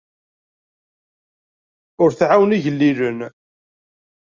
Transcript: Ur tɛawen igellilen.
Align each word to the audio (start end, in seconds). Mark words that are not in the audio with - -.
Ur 2.03 2.09
tɛawen 2.13 2.55
igellilen. 2.57 3.19